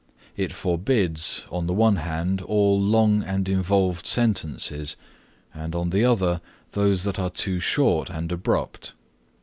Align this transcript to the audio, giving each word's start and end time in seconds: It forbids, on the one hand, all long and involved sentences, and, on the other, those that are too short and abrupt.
It 0.35 0.51
forbids, 0.51 1.45
on 1.51 1.67
the 1.67 1.73
one 1.75 1.97
hand, 1.97 2.41
all 2.41 2.81
long 2.81 3.21
and 3.21 3.47
involved 3.47 4.07
sentences, 4.07 4.95
and, 5.53 5.75
on 5.75 5.91
the 5.91 6.03
other, 6.05 6.41
those 6.71 7.03
that 7.03 7.19
are 7.19 7.29
too 7.29 7.59
short 7.59 8.09
and 8.09 8.31
abrupt. 8.31 8.95